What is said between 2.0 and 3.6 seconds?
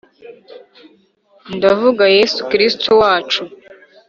yezu kristu wacu